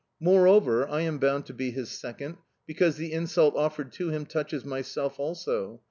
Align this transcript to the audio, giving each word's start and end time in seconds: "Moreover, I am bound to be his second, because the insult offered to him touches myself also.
"Moreover, 0.19 0.87
I 0.89 1.01
am 1.01 1.19
bound 1.19 1.45
to 1.45 1.53
be 1.53 1.69
his 1.69 1.91
second, 1.91 2.37
because 2.65 2.95
the 2.97 3.13
insult 3.13 3.55
offered 3.55 3.91
to 3.91 4.09
him 4.09 4.25
touches 4.25 4.65
myself 4.65 5.19
also. 5.19 5.79